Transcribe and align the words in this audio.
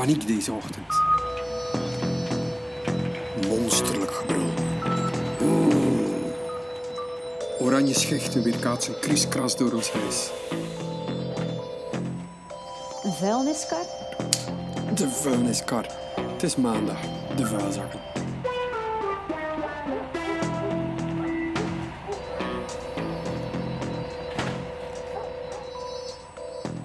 Paniek 0.00 0.26
deze 0.26 0.52
ochtend. 0.52 1.02
Monsterlijk 3.48 4.10
gebrul. 4.10 4.50
Oranje 7.58 7.94
schechten 7.94 8.42
weerkaatsen 8.42 9.00
kriskras 9.00 9.56
door 9.56 9.72
ons 9.72 9.90
huis. 9.90 10.30
Een 13.02 13.12
vuilniskar? 13.12 13.84
De 14.94 15.08
vuilniskar. 15.08 15.86
Het 16.32 16.42
is 16.42 16.56
maandag. 16.56 17.00
De 17.36 17.46
vuilzakken. 17.46 18.00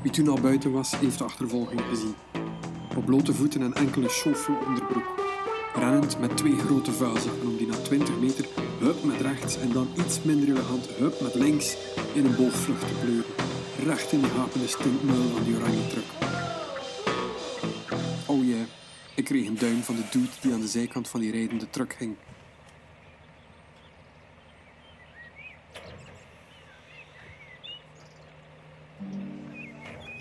Wie 0.02 0.12
toen 0.12 0.28
al 0.28 0.40
buiten 0.42 0.72
was, 0.72 1.00
heeft 1.00 1.18
de 1.18 1.24
achtervolging 1.24 1.82
gezien. 1.90 2.16
Op 2.96 3.06
blote 3.06 3.34
voeten 3.34 3.62
en 3.62 3.74
enkele 3.74 4.10
chauffeur 4.10 4.68
onderbroek. 4.68 5.24
Rennend 5.76 6.20
met 6.20 6.38
twee 6.38 6.58
grote 6.58 6.92
vuilzakken 6.92 7.48
om 7.48 7.58
die 7.58 7.68
na 7.68 7.78
20 7.78 8.20
meter 8.20 8.46
hup 8.80 9.04
met 9.04 9.22
rechts 9.22 9.58
en 9.58 9.72
dan 9.72 9.88
iets 9.98 10.22
minder 10.22 10.48
elegant 10.48 10.88
hup 10.88 11.22
met 11.22 11.36
links 11.36 11.78
in 12.14 12.26
een 12.26 12.36
boogvlucht 12.36 12.88
te 12.88 12.94
pleuren. 13.02 13.32
Recht 13.84 14.12
in 14.12 14.22
de 14.22 14.28
hapende 14.28 14.68
stinkmuil 14.68 15.30
van 15.34 15.44
die 15.44 15.56
oranje 15.56 15.88
truck. 15.88 16.06
Oh 18.26 18.46
yeah, 18.46 18.68
ik 19.16 19.24
kreeg 19.24 19.48
een 19.48 19.58
duim 19.58 19.84
van 19.84 19.96
de 19.96 20.04
dude 20.12 20.28
die 20.42 20.54
aan 20.54 20.62
de 20.62 20.68
zijkant 20.68 21.08
van 21.08 21.20
die 21.20 21.32
rijdende 21.32 21.70
truck 21.70 21.96
hing. 22.00 22.16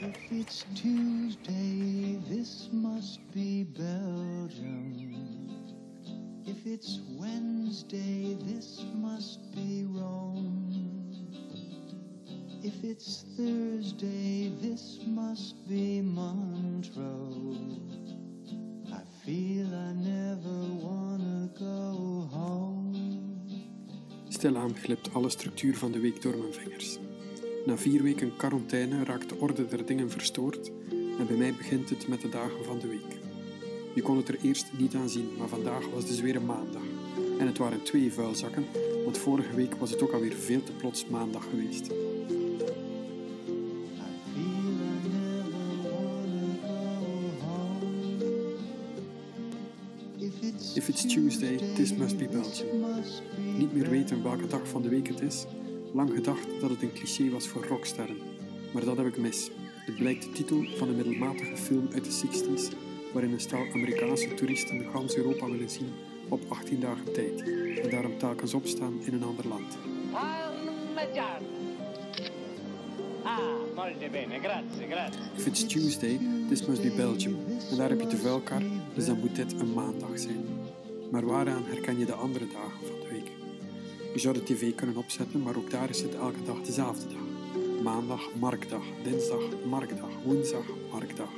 If 0.04 0.32
it's 0.32 0.66
Tuesday, 0.74 2.18
this 2.28 2.68
must 2.72 3.20
be 3.32 3.64
Belgium. 3.64 5.48
If 6.44 6.66
it's 6.66 7.00
Wednesday, 7.18 8.36
this 8.44 8.84
must 8.94 9.50
be 9.54 9.86
Rome. 9.88 11.10
If 12.62 12.84
it's 12.84 13.24
Thursday, 13.38 14.52
this 14.60 15.00
must 15.06 15.66
be 15.66 16.02
Montreux. 16.02 17.56
I 18.92 19.00
feel 19.24 19.66
I 19.74 19.92
never 19.94 20.58
wanna 20.86 21.48
go 21.58 22.28
home. 22.30 22.92
Stilaan 24.28 24.76
glipt 24.76 25.14
alle 25.14 25.30
structuur 25.30 25.76
van 25.76 25.92
de 25.92 26.00
week 26.00 26.22
door 26.22 26.36
mijn 26.36 26.52
vingers. 26.52 26.98
Na 27.64 27.76
vier 27.76 28.02
weken 28.02 28.36
quarantaine 28.36 29.04
raakt 29.04 29.28
de 29.28 29.34
orde 29.38 29.66
der 29.66 29.86
dingen 29.86 30.10
verstoord 30.10 30.70
en 31.18 31.26
bij 31.26 31.36
mij 31.36 31.54
begint 31.54 31.90
het 31.90 32.08
met 32.08 32.20
de 32.20 32.28
dagen 32.28 32.64
van 32.64 32.78
de 32.78 32.88
week. 32.88 33.18
Je 33.94 34.02
kon 34.02 34.16
het 34.16 34.28
er 34.28 34.38
eerst 34.42 34.66
niet 34.78 34.94
aan 34.94 35.08
zien, 35.08 35.28
maar 35.38 35.48
vandaag 35.48 35.88
was 35.88 36.06
dus 36.06 36.20
weer 36.20 36.36
een 36.36 36.44
maandag. 36.44 36.82
En 37.38 37.46
het 37.46 37.58
waren 37.58 37.82
twee 37.82 38.12
vuilzakken, 38.12 38.64
want 39.04 39.18
vorige 39.18 39.54
week 39.54 39.74
was 39.74 39.90
het 39.90 40.02
ook 40.02 40.12
alweer 40.12 40.32
veel 40.32 40.62
te 40.62 40.72
plots 40.72 41.06
maandag 41.06 41.44
geweest. 41.50 41.90
If 50.74 50.88
it's, 50.88 51.06
Tuesday, 51.06 51.56
this 51.74 51.94
must 51.94 52.18
be 52.18 52.28
Belgium. 52.28 52.84
Niet 53.58 53.72
meer 53.72 53.90
weten 53.90 54.22
welke 54.22 54.46
dag 54.46 54.68
van 54.68 54.82
de 54.82 54.88
week 54.88 55.08
het 55.08 55.20
is. 55.20 55.46
Lang 55.94 56.10
gedacht 56.14 56.46
dat 56.60 56.70
het 56.70 56.82
een 56.82 56.92
cliché 56.92 57.30
was 57.30 57.48
voor 57.48 57.64
rocksterren. 57.64 58.16
Maar 58.72 58.84
dat 58.84 58.96
heb 58.96 59.06
ik 59.06 59.16
mis. 59.16 59.50
Het 59.86 59.96
blijkt 59.96 60.22
de 60.22 60.32
titel 60.32 60.64
van 60.76 60.88
een 60.88 60.96
middelmatige 60.96 61.56
film 61.56 61.88
uit 61.92 62.04
de 62.04 62.26
60s, 62.26 62.76
waarin 63.12 63.32
een 63.32 63.40
stel 63.40 63.66
Amerikaanse 63.72 64.34
toeristen 64.34 64.78
de 64.78 64.84
gans 64.92 65.16
Europa 65.16 65.46
willen 65.46 65.70
zien 65.70 65.92
op 66.28 66.40
18 66.48 66.80
dagen 66.80 67.12
tijd 67.12 67.40
en 67.82 67.90
daarom 67.90 68.18
telkens 68.18 68.54
opstaan 68.54 69.00
in 69.04 69.12
een 69.12 69.22
ander 69.22 69.48
land. 69.48 69.76
Ah, 73.22 73.38
molto 73.74 74.10
bene, 74.10 74.38
grazie, 74.38 74.86
grazie. 74.90 75.20
If 75.36 75.46
it's 75.46 75.66
Tuesday, 75.66 76.20
this 76.48 76.66
must 76.66 76.82
be 76.82 76.94
Belgium. 76.96 77.36
En 77.70 77.76
daar 77.76 77.88
heb 77.88 78.00
je 78.00 78.06
de 78.06 78.16
vuilkar, 78.16 78.62
dus 78.94 79.06
dan 79.06 79.18
moet 79.18 79.36
dit 79.36 79.52
een 79.52 79.72
maandag 79.72 80.18
zijn. 80.18 80.44
Maar 81.10 81.26
waaraan 81.26 81.64
herken 81.64 81.98
je 81.98 82.04
de 82.04 82.14
andere 82.14 82.46
dagen 82.46 82.86
van 82.86 83.00
de 83.00 83.08
week? 83.10 83.33
Je 84.14 84.20
zou 84.20 84.34
de 84.34 84.42
tv 84.42 84.74
kunnen 84.74 84.96
opzetten, 84.96 85.42
maar 85.42 85.56
ook 85.56 85.70
daar 85.70 85.88
is 85.90 86.02
het 86.02 86.14
elke 86.14 86.42
dag 86.42 86.60
dezelfde 86.60 87.06
dag. 87.08 87.22
Maandag, 87.82 88.34
marktdag. 88.40 88.82
Dinsdag, 89.02 89.42
marktdag. 89.68 90.08
Woensdag, 90.24 90.64
marktdag. 90.92 91.28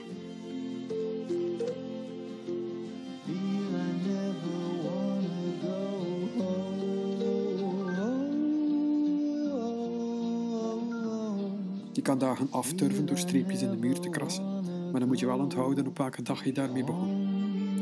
home. 11.06 11.50
Je 11.92 12.02
kan 12.02 12.18
dagen 12.18 12.48
afturven 12.50 13.06
door 13.06 13.18
streepjes 13.18 13.62
in 13.62 13.70
de 13.70 13.76
muur 13.76 14.00
te 14.00 14.08
krassen, 14.08 14.44
maar 14.90 15.00
dan 15.00 15.08
moet 15.08 15.20
je 15.20 15.26
wel 15.26 15.38
onthouden 15.38 15.86
op 15.86 15.98
welke 15.98 16.22
dag 16.22 16.44
je 16.44 16.52
daarmee 16.52 16.84
begon. 16.84 17.28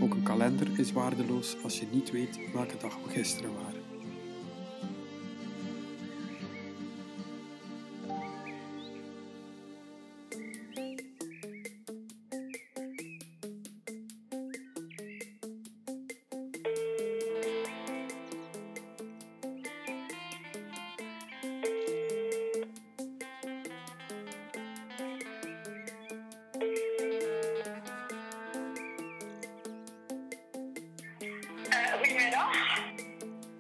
Ook 0.02 0.14
een 0.14 0.22
kalender 0.22 0.78
is 0.78 0.92
waardeloos 0.92 1.56
als 1.62 1.78
je 1.78 1.86
niet 1.92 2.10
weet 2.10 2.38
welke 2.52 2.76
dag 2.80 2.98
we 3.04 3.10
gisteren 3.10 3.50
waren. 3.54 3.83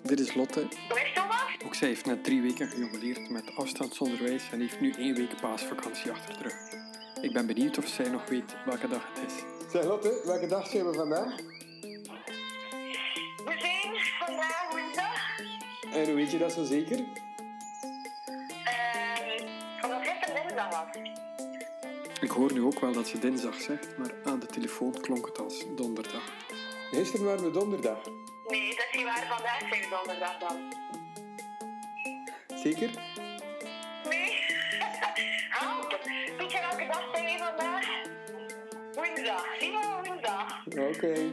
Dit 0.02 0.20
is 0.20 0.34
Lotte. 0.34 0.60
Hoe 0.88 1.00
is 1.00 1.12
Thomas? 1.14 1.56
Ook 1.64 1.74
zij 1.74 1.88
heeft 1.88 2.06
net 2.06 2.24
drie 2.24 2.42
weken 2.42 2.68
gejobileerd 2.68 3.30
met 3.30 3.56
afstandsonderwijs 3.56 4.50
en 4.50 4.60
heeft 4.60 4.80
nu 4.80 4.92
één 4.92 5.14
week 5.14 5.40
paasvakantie 5.40 6.10
achter 6.10 6.36
de 6.36 6.42
rug. 6.42 6.54
Ik 7.22 7.32
ben 7.32 7.46
benieuwd 7.46 7.78
of 7.78 7.86
zij 7.86 8.08
nog 8.08 8.28
weet 8.28 8.56
welke 8.64 8.88
dag 8.88 9.08
het 9.12 9.30
is. 9.30 9.34
Zeg 9.70 9.84
Lotte, 9.84 10.22
welke 10.24 10.46
dag 10.46 10.66
zijn 10.66 10.86
we 10.86 10.92
vandaag? 10.94 11.36
We 13.44 13.54
zijn 13.58 13.94
vandaag 14.18 14.70
woensdag. 14.70 15.38
En 15.92 16.04
hoe 16.04 16.14
weet 16.14 16.30
je 16.30 16.38
dat 16.38 16.52
zo 16.52 16.64
zeker? 16.64 16.98
Ehm 18.64 19.44
omdat 19.84 20.00
gisteren 20.02 20.34
dinsdag 20.34 20.70
was. 20.70 21.02
Ik 22.20 22.30
hoor 22.30 22.52
nu 22.52 22.62
ook 22.62 22.80
wel 22.80 22.92
dat 22.92 23.08
ze 23.08 23.18
dinsdag 23.18 23.60
zegt, 23.60 23.98
maar 23.98 24.14
aan 24.24 24.38
de 24.38 24.46
telefoon 24.46 25.00
klonk 25.00 25.26
het 25.26 25.38
als 25.38 25.64
donderdag. 25.76 26.22
Gisteren 26.90 27.26
waren 27.26 27.44
we 27.44 27.50
donderdag. 27.50 27.98
Niet 28.96 29.04
waar. 29.04 29.26
Vandaag 29.28 29.60
we 29.60 29.86
donderdag 29.90 30.38
dan. 30.38 30.72
Zeker? 32.58 32.90
Nee? 34.08 34.38
Help. 35.58 36.00
Weet 36.38 36.52
je 36.52 36.58
welke 36.60 36.86
dag 36.86 37.08
zijn 37.12 37.24
we 37.24 37.44
vandaag? 37.44 37.86
Woensdag. 38.94 39.46
Zie 39.58 39.70
je 39.70 40.00
woensdag. 40.04 40.66
Oké. 40.66 41.32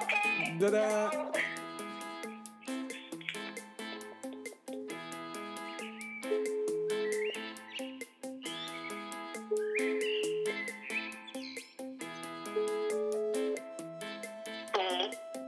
Oké. 0.00 0.58
Tada. 0.58 1.10
Mm. 1.12 1.30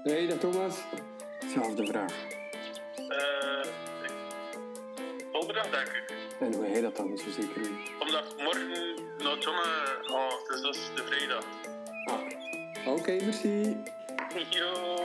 Hey, 0.05 0.27
dag 0.27 0.39
Thomas. 0.39 1.12
Zelfde 1.53 1.87
vraag. 1.87 2.13
Eh, 3.09 3.71
donderdag 5.33 5.71
denk 5.71 5.87
ik. 5.87 6.15
En 6.39 6.55
hoe 6.55 6.65
hij 6.65 6.81
dat 6.81 6.97
dan 6.97 7.19
zo 7.19 7.31
zeker 7.31 7.61
weet. 7.61 7.91
Omdat 8.01 8.37
morgen 8.37 8.95
naar 9.19 9.33
het 9.33 9.43
zonne... 9.43 9.99
Oh, 10.11 10.49
dus 10.49 10.61
dat 10.61 10.75
is 10.75 10.91
de 10.95 11.03
vrijdag. 11.05 11.45
Ah. 12.05 12.95
Oké, 12.95 13.13
merci. 13.25 13.77
Yo. 14.51 15.01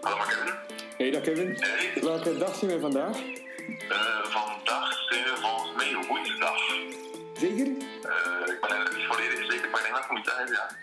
Hallo. 0.00 0.73
Hey, 1.04 1.12
dag 1.12 1.22
Kevin. 1.22 1.58
Welke 2.00 2.38
dag 2.38 2.54
zijn 2.54 2.70
we 2.70 2.80
vandaag? 2.80 3.16
Eh, 3.16 4.24
vandaag 4.24 5.04
zijn 5.08 5.24
we 5.24 5.36
volgens 5.40 5.76
mij 5.76 6.06
woensdag. 6.08 6.58
Zeker? 7.38 7.66
Eh, 7.66 8.52
ik 8.54 8.60
ben 8.60 8.70
eigenlijk 8.70 8.96
niet 8.96 9.06
volledig 9.06 9.52
zeker, 9.52 9.70
maar 9.70 9.80
ik 9.80 9.86
denk 9.86 9.94
dat 9.94 10.02
het 10.02 10.10
moet 10.10 10.26
zijn, 10.26 10.48
ja. 10.48 10.76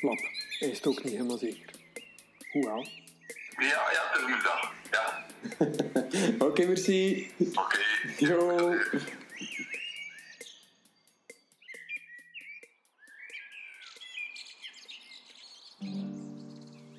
Lap. 0.00 0.18
Hij 0.58 0.68
is 0.68 0.76
het 0.76 0.86
ook 0.86 1.04
niet 1.04 1.12
helemaal 1.12 1.38
zeker. 1.38 1.70
Hoewel. 2.50 2.86
Ja, 3.56 3.66
ja, 3.66 4.10
het 4.10 4.20
is 4.20 4.26
mijn 4.28 4.42
dag. 4.42 4.72
Ja, 4.90 5.24
Oké, 6.46 6.66
merci. 6.66 7.30
oké. 7.54 7.80
Yo. 8.18 8.74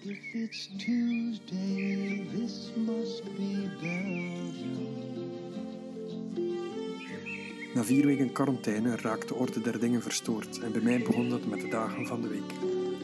If 0.07 0.33
it's 0.33 0.69
Tuesday, 0.77 2.27
this 2.31 2.71
must 2.75 3.23
be. 3.37 3.55
Na 7.73 7.83
vier 7.83 8.05
weken 8.05 8.31
quarantaine 8.31 8.95
raakt 8.95 9.27
de 9.27 9.33
orde 9.33 9.61
der 9.61 9.79
dingen 9.79 10.01
verstoord 10.01 10.59
en 10.59 10.71
bij 10.71 10.81
mij 10.81 10.99
begon 10.99 11.29
dat 11.29 11.45
met 11.45 11.61
de 11.61 11.67
dagen 11.67 12.07
van 12.07 12.21
de 12.21 12.27
week. 12.27 12.53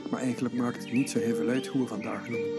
Maar 0.09 0.21
eigenlijk 0.21 0.55
maakt 0.55 0.83
het 0.83 0.91
niet 0.91 1.09
zo 1.09 1.19
heel 1.19 1.35
veel 1.35 1.47
uit 1.47 1.67
hoe 1.67 1.81
we 1.81 1.87
vandaag 1.87 2.29
noemen. 2.29 2.49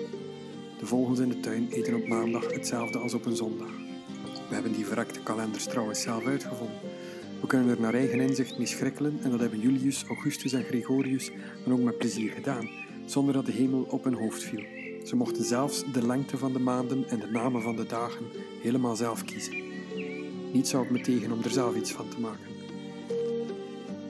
De 0.79 0.87
vogels 0.87 1.19
in 1.19 1.29
de 1.29 1.41
tuin 1.41 1.69
eten 1.71 1.95
op 1.95 2.07
maandag 2.07 2.53
hetzelfde 2.53 2.99
als 2.99 3.15
op 3.15 3.27
een 3.27 3.37
zondag. 3.37 3.73
We 4.49 4.55
hebben 4.55 4.73
die 4.73 4.87
verrekte 4.87 5.23
kalenders 5.23 5.65
trouwens 5.65 6.03
zelf 6.03 6.27
uitgevonden. 6.27 6.81
We 7.41 7.47
kunnen 7.47 7.69
er 7.69 7.81
naar 7.81 7.95
eigen 7.95 8.21
inzicht 8.21 8.59
mee 8.59 8.67
schrikkelen 8.67 9.19
en 9.23 9.31
dat 9.31 9.41
hebben 9.41 9.61
Julius, 9.61 10.05
Augustus 10.05 10.53
en 10.53 10.65
Gregorius 10.65 11.31
dan 11.65 11.73
ook 11.73 11.83
met 11.83 11.99
plezier 11.99 12.33
gedaan, 12.33 12.69
zonder 13.13 13.35
dat 13.35 13.47
de 13.47 13.53
hemel 13.53 13.87
op 13.89 14.05
hun 14.05 14.15
hoofd 14.15 14.43
viel. 14.43 14.63
Ze 15.05 15.17
mochten 15.17 15.45
zelfs 15.45 15.85
de 15.93 16.07
lengte 16.07 16.39
van 16.39 16.53
de 16.53 16.59
maanden 16.59 17.09
en 17.09 17.19
de 17.19 17.27
namen 17.27 17.63
van 17.63 17.77
de 17.77 17.87
dagen 17.87 18.27
helemaal 18.61 18.97
zelf 18.97 19.25
kiezen. 19.25 19.55
Niets 20.53 20.71
zou 20.71 20.83
het 20.83 20.93
me 20.93 21.01
tegen 21.01 21.33
om 21.33 21.43
er 21.43 21.51
zelf 21.51 21.77
iets 21.77 21.93
van 21.93 22.09
te 22.09 22.21
maken. 22.21 22.47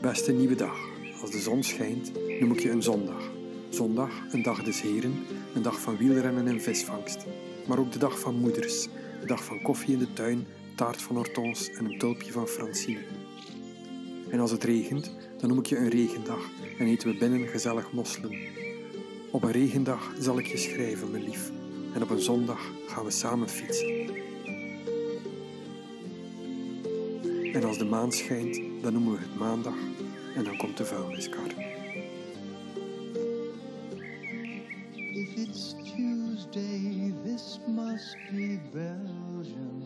Beste 0.00 0.32
nieuwe 0.32 0.54
dag. 0.54 0.78
Als 1.20 1.30
de 1.30 1.40
zon 1.40 1.62
schijnt, 1.62 2.12
noem 2.40 2.52
ik 2.52 2.60
je 2.60 2.70
een 2.70 2.82
zondag. 2.82 3.30
Zondag, 3.68 4.10
een 4.32 4.42
dag 4.42 4.62
des 4.62 4.82
heren, 4.82 5.14
een 5.54 5.62
dag 5.62 5.80
van 5.80 5.96
wielrennen 5.96 6.46
en 6.46 6.60
visvangst. 6.60 7.26
Maar 7.66 7.78
ook 7.78 7.92
de 7.92 7.98
dag 7.98 8.18
van 8.18 8.34
moeders, 8.34 8.88
de 9.20 9.26
dag 9.26 9.44
van 9.44 9.62
koffie 9.62 9.92
in 9.92 9.98
de 9.98 10.12
tuin, 10.12 10.46
taart 10.74 11.02
van 11.02 11.16
Hortense 11.16 11.72
en 11.72 11.84
een 11.84 11.98
tulpje 11.98 12.32
van 12.32 12.46
Francine. 12.46 13.00
En 14.28 14.40
als 14.40 14.50
het 14.50 14.64
regent, 14.64 15.16
dan 15.38 15.48
noem 15.48 15.58
ik 15.58 15.66
je 15.66 15.76
een 15.76 15.90
regendag 15.90 16.50
en 16.78 16.86
eten 16.86 17.08
we 17.08 17.18
binnen 17.18 17.48
gezellig 17.48 17.92
mosselen. 17.92 18.70
Op 19.32 19.42
een 19.42 19.50
regendag 19.50 20.14
zal 20.18 20.38
ik 20.38 20.46
je 20.46 20.56
schrijven, 20.56 21.10
mijn 21.10 21.24
lief. 21.24 21.50
En 21.94 22.02
op 22.02 22.10
een 22.10 22.20
zondag 22.20 22.70
gaan 22.86 23.04
we 23.04 23.10
samen 23.10 23.48
fietsen. 23.48 23.88
En 27.52 27.64
als 27.64 27.78
de 27.78 27.84
maan 27.84 28.12
schijnt, 28.12 28.60
dan 28.82 28.92
noemen 28.92 29.12
we 29.12 29.18
het 29.18 29.38
maandag 29.38 29.74
en 30.34 30.44
dan 30.44 30.56
komt 30.56 30.76
de 30.76 30.84
vuilniskar. 30.84 31.46
If 34.94 35.36
it's 35.36 35.74
Tuesday, 35.84 37.14
this 37.24 37.60
must 37.66 38.16
be 38.30 38.58
Belgium. 38.72 39.82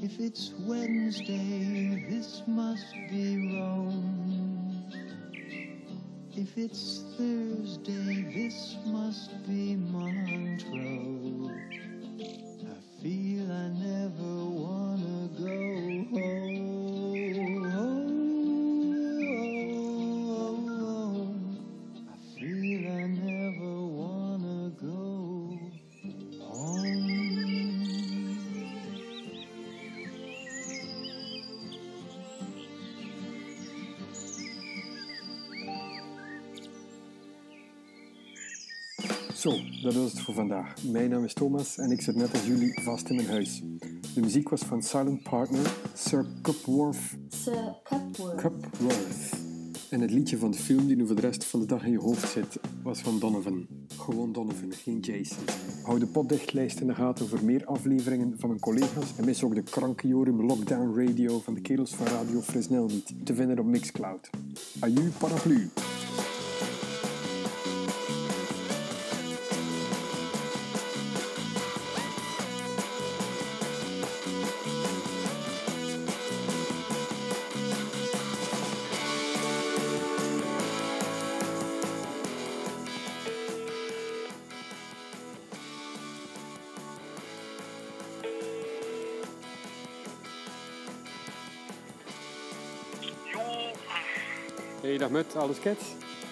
If 0.00 0.18
it's 0.18 0.52
Wednesday, 0.66 2.06
this 2.08 2.42
must 2.46 2.92
be 3.10 3.56
Rome. 3.58 4.29
If 6.40 6.56
it's 6.56 7.04
Thursday, 7.18 8.24
this 8.34 8.74
must 8.86 9.46
be 9.46 9.76
Montreux. 9.76 11.19
Zo, 39.40 39.50
dat 39.82 39.94
was 39.94 40.12
het 40.12 40.20
voor 40.20 40.34
vandaag. 40.34 40.74
Mijn 40.82 41.10
naam 41.10 41.24
is 41.24 41.34
Thomas 41.34 41.78
en 41.78 41.90
ik 41.90 42.00
zit 42.00 42.14
net 42.14 42.32
als 42.32 42.46
jullie 42.46 42.80
vast 42.82 43.08
in 43.08 43.16
mijn 43.16 43.28
huis. 43.28 43.62
De 44.14 44.20
muziek 44.20 44.48
was 44.48 44.60
van 44.60 44.82
Silent 44.82 45.22
Partner, 45.22 45.74
Sir 45.94 46.26
Cupworth, 46.42 46.98
Sir 47.28 47.74
Cupworth. 47.82 48.40
Cupworth. 48.40 49.38
En 49.90 50.00
het 50.00 50.10
liedje 50.10 50.38
van 50.38 50.50
de 50.50 50.58
film 50.58 50.86
die 50.86 50.96
nu 50.96 51.06
voor 51.06 51.14
de 51.16 51.20
rest 51.20 51.44
van 51.44 51.60
de 51.60 51.66
dag 51.66 51.84
in 51.84 51.90
je 51.90 51.98
hoofd 51.98 52.28
zit, 52.28 52.60
was 52.82 53.00
van 53.00 53.18
Donovan. 53.18 53.66
Gewoon 53.98 54.32
Donovan, 54.32 54.72
geen 54.72 55.00
Jason. 55.00 55.44
Hou 55.82 55.98
de 55.98 56.06
potdichtlijst 56.06 56.80
in 56.80 56.86
de 56.86 56.94
gaten 56.94 57.28
voor 57.28 57.44
meer 57.44 57.64
afleveringen 57.64 58.34
van 58.38 58.48
mijn 58.48 58.60
collega's 58.60 59.16
en 59.16 59.24
mis 59.24 59.42
ook 59.42 59.54
de 59.54 59.62
Krankenjorum 59.62 60.46
Lockdown 60.46 60.98
Radio 60.98 61.40
van 61.40 61.54
de 61.54 61.60
kerels 61.60 61.94
van 61.94 62.06
Radio 62.06 62.40
Fresnel 62.40 62.86
niet, 62.86 63.14
te 63.24 63.34
vinden 63.34 63.58
op 63.58 63.66
Mixcloud. 63.66 64.30
Aju 64.80 65.10
paraplu. 65.18 65.70
Hey, 94.90 94.98
dag 94.98 95.10
met, 95.10 95.36
alles 95.36 95.58
kets? 95.60 95.84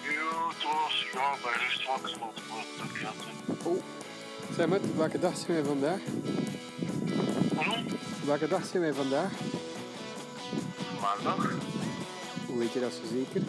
jo, 0.02 0.50
Thomas. 0.58 1.06
Ja, 1.12 1.34
bij 1.42 1.52
rust 1.52 1.86
wakker 1.86 2.08
zetten. 2.08 3.62
Oh, 3.62 3.82
zeg 4.56 4.66
met, 4.66 4.96
welke 4.96 5.18
dag 5.18 5.36
zijn 5.36 5.52
wij 5.52 5.64
vandaag? 5.64 6.00
Welke 8.24 8.48
dag 8.48 8.64
zijn 8.64 8.82
wij 8.82 8.92
vandaag? 8.92 9.30
Maandag. 11.00 11.50
Hoe 12.46 12.58
weet 12.58 12.72
je 12.72 12.80
dat 12.80 12.92
zo 12.92 13.00
zeker? 13.12 13.42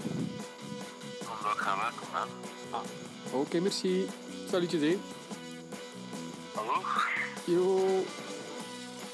Omdat 1.19 1.53
ik 1.53 1.59
ga 1.59 1.77
werken, 1.77 2.07
hè. 2.11 3.37
Oké, 3.37 3.59
merci. 3.59 4.07
Salutjes, 4.49 4.81
hé. 4.81 4.99
Hallo? 6.53 6.83
Yo. 7.43 8.03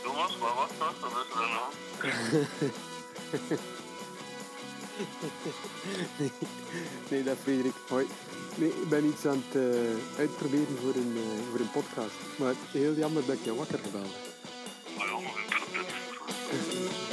Thomas, 0.04 0.38
wat 0.38 0.54
was 0.56 0.70
dat? 0.78 0.94
Wat 1.00 1.26
is 1.26 1.36
er 1.36 1.42
aan 3.50 3.74
hand? 4.96 6.34
Nee, 7.10 7.24
dat 7.24 7.38
Frederik. 7.42 7.74
Hoi. 7.88 8.08
Nee, 8.56 8.70
ik 8.70 8.90
ben 8.90 9.06
iets 9.06 9.26
aan 9.26 9.44
het 9.48 9.62
eh, 9.62 10.20
uitproberen 10.20 10.78
voor 10.82 10.96
een, 10.96 11.14
eh, 11.16 11.48
voor 11.52 11.60
een 11.60 11.72
podcast. 11.72 12.16
Maar 12.36 12.54
heel 12.72 12.94
jammer 12.94 13.26
dat 13.26 13.36
ik 13.36 13.44
je 13.44 13.56
wakker 13.56 13.80
gebeld 13.80 14.06
heb. 14.06 14.34
Oh, 14.98 15.06
ja, 15.06 15.20
maar 15.20 15.44
ik. 16.92 17.05